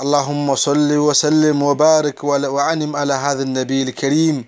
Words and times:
اللهم 0.00 0.54
صل 0.58 0.90
وسلم 0.96 1.62
وبارك 1.62 2.24
وعنم 2.24 2.96
على 2.96 3.12
هذا 3.14 3.42
النبي 3.42 3.82
الكريم 3.82 4.44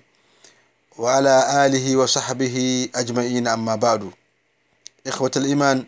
وعلى 0.99 1.65
آله 1.65 1.95
وصحبه 1.97 2.89
أجمعين 2.95 3.47
أما 3.47 3.75
بعد 3.75 4.11
إخوة 5.07 5.31
الإيمان 5.37 5.85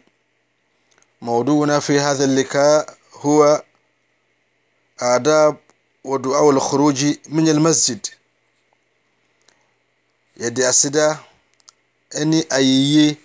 موضوعنا 1.21 1.79
في 1.79 1.99
هذا 1.99 2.23
اللقاء 2.25 2.95
هو 3.13 3.63
آداب 5.01 5.57
ودعاء 6.03 6.49
الخروج 6.49 7.07
من 7.29 7.49
المسجد 7.49 8.07
يدي 10.37 10.69
أسدا 10.69 11.17
أني 12.17 12.47
أيي 12.53 13.17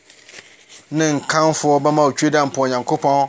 ننكام 0.93 1.53
فو 1.53 1.79
بما 1.79 2.03
وتشيدا 2.05 2.45
مبونيان 2.45 2.79
ينكوبون 2.79 3.29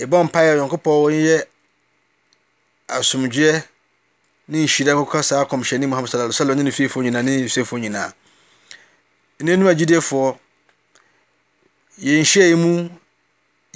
ɛbɔ 0.00 0.16
mpaɛ 0.24 0.54
nyonkopɔn 0.56 1.12
yɛ 1.26 1.36
asomduɛ 2.96 3.62
ne 4.48 4.58
nhyida 4.64 4.92
kɔkɔsaa 4.98 5.44
kɔmhyɛne 5.48 5.86
muhamad 5.86 6.08
saa 6.10 6.26
aysalam 6.28 6.56
ne 6.56 6.62
n 6.64 6.70
fefyinnensf 6.72 7.72
yinaa 7.76 8.12
ne 9.42 9.52
numagyidefoɔ 9.56 10.38
yɛnhyɛimu 12.04 12.90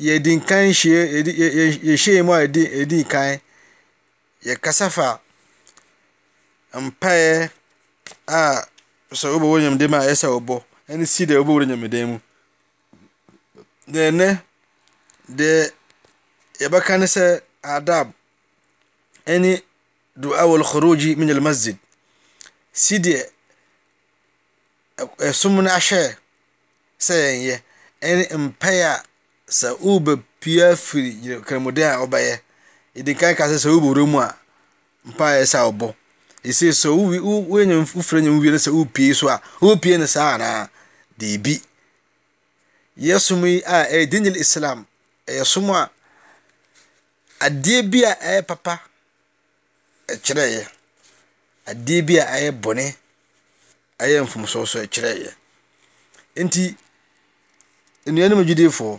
yɛdikayɛhyei 0.06 2.22
mu 2.26 2.32
a 2.32 2.40
ɛdi 2.48 3.04
kan 3.08 3.40
yɛkasafa 4.44 5.20
mpaɛ 6.74 7.50
a 8.26 8.66
sɛ 9.12 9.28
wobo 9.36 9.50
wera 9.52 9.64
nyamede 9.68 9.86
mu 9.90 9.96
aɛsɛ 10.00 10.28
wɔbɔ 10.36 10.64
ne 10.96 11.04
si 11.06 11.26
de 11.26 11.36
wobo 11.38 11.54
wera 11.54 11.66
nyamede 11.68 12.04
mu 12.08 12.18
nede 13.86 14.40
yɛbɛ 16.60 16.80
kane 16.84 17.06
sɛ 17.06 17.40
adab 17.62 18.08
ni 19.40 19.58
do 20.22 20.30
owlgorogi 20.44 21.10
meyal 21.16 21.40
masgid 21.42 21.76
sideɛ 22.74 23.20
som 25.32 25.54
no 25.56 25.70
ahwɛ 25.70 26.16
sɛ 27.00 27.14
yɛyɛ 27.46 27.60
ne 28.18 28.24
mpɛya 28.48 28.90
sɛ 29.58 29.70
obpiafiri 29.92 31.10
kramode 31.46 31.82
ɔbayɛ 32.04 32.34
dekakasɛ 33.06 33.58
sɛ 33.64 33.68
wobra 33.82 34.06
mu 34.06 34.18
a 34.20 34.30
pɛɛsɛwbɔ 35.18 35.94
ssɛw 36.44 36.72
sɛopies 38.64 39.22
a 39.30 39.34
wopiene 39.60 40.06
saaanaa 40.06 40.70
debi 41.18 41.60
yɛ 42.96 43.18
somy 43.18 43.60
denyele 44.08 44.36
islam 44.40 44.86
yɛsom 45.28 45.68
a 45.74 45.90
Adeɛ 47.44 47.76
bi 47.90 47.98
a 48.04 48.12
ɛyɛ 48.28 48.42
papa 48.48 48.74
kyerɛeɛ. 50.24 50.62
Adeɛ 51.70 51.98
bi 52.06 52.14
a 52.18 52.24
ɛyɛ 52.36 52.50
bɔne 52.62 52.84
ayɛ 54.02 54.18
mfomsoɔ 54.24 54.62
nso 54.64 54.78
kyerɛeɛ. 54.92 55.28
Enti, 56.40 56.64
anuanom 58.06 58.40
agyidifoɔ, 58.42 58.94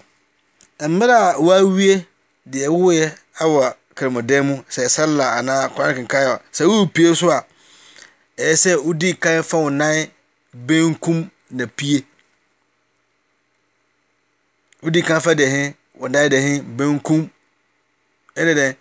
mmerɛ 0.93 1.13
a 1.13 1.37
wɔawie 1.47 1.95
deɛ 2.53 2.67
ɛwowɔeɛ 2.69 3.05
wɔ 3.53 3.63
kramodan 3.97 4.43
mu 4.45 4.55
sɛ 4.75 4.89
salla 4.89 5.25
anaa 5.39 5.69
koran 5.73 5.95
kenkan 5.95 6.23
a, 6.29 6.41
sɛ 6.53 6.63
worepue 6.71 7.15
so 7.15 7.31
a, 7.31 7.39
ɛyɛ 8.37 8.55
sɛ 8.63 8.71
wodi 8.85 9.13
kan 9.19 9.43
fa 9.43 9.57
wo 9.57 9.69
nan 9.69 10.11
benkum 10.53 11.29
na 11.49 11.65
pie 11.65 12.05
Wodi 14.83 15.01
kan 15.03 15.19
fa 15.21 15.33
wo 15.97 16.07
nan 16.07 16.29
benkum. 16.77 17.31
nwa 18.37 18.77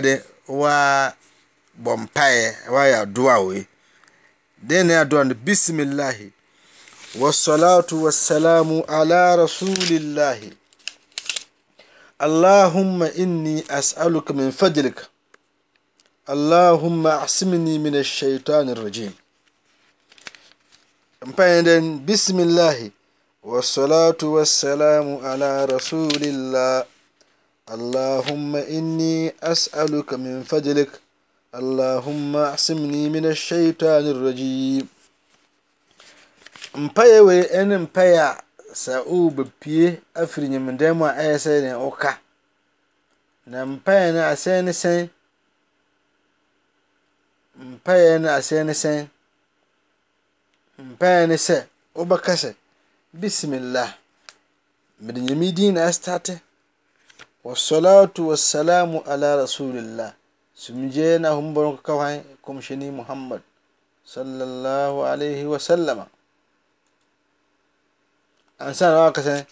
de 0.00 0.22
w 0.48 0.68
ma 1.82 2.06
wayaduwa 2.72 3.62
eneadu 4.68 5.34
bsmlahi 5.34 6.32
waslatu 7.20 8.04
wsalamu 8.04 8.84
la 9.08 9.36
rasulilahi 9.36 10.52
llahuma 12.20 13.12
ini 13.12 13.64
asaluka 13.68 14.34
min 14.34 14.52
fadlika 14.52 15.06
allahuma 16.26 17.22
acsimni 17.22 17.78
min 17.78 17.94
ahytan 17.96 18.74
raimash 18.74 19.12
wslat 23.42 24.22
wsalamu 24.22 25.18
la 25.36 25.66
rasulilah 25.66 26.86
allhumma 27.66 28.62
ini 28.70 29.34
asluka 29.42 30.14
min 30.14 30.46
fadlik 30.46 30.86
allahumma 31.50 32.54
asimni 32.54 33.10
min 33.10 33.26
asitan 33.26 34.06
ragim 34.22 34.86
mpaya 36.86 37.18
wei 37.26 37.42
ni 37.66 37.76
mpayaa 37.82 38.46
sa 38.82 38.94
oo 39.12 39.26
bapie 39.36 39.86
afiri 40.22 40.46
nyamendɛɛmu 40.48 41.02
a 41.02 41.10
ayɛ 41.20 41.34
sɛ 41.44 41.54
den 41.66 41.76
uka 41.88 42.12
na 43.50 43.58
mpaya 43.72 44.08
ni 44.14 44.22
asɛ 44.32 44.54
ne 44.64 44.70
sɛn 44.82 45.04
mpaya 47.74 48.12
ni 48.22 48.28
asɛ 48.38 48.58
ne 48.66 48.72
sɛn 48.82 49.02
mpaya 50.92 51.22
ni 51.28 51.34
sɛ 51.46 51.58
wo 51.96 52.04
ba 52.06 52.18
kasɛ 52.24 52.54
bismillah 53.14 53.92
mede 55.00 55.20
yamidiinastati 55.32 56.38
wassolatu 57.44 58.28
wassalamu 58.28 59.00
ala 59.02 59.36
rasulillah 59.36 60.14
sumjeena 60.54 61.30
fum 61.36 61.54
bukas 61.54 62.22
kmseni 62.44 62.90
muhamad 62.90 63.42
sal 64.04 64.24
lah 64.64 64.88
lai 65.18 65.44
wasalama 65.44 66.08
ansana 68.58 69.00
wan 69.04 69.12
ka 69.12 69.20
sɛ 69.20 69.44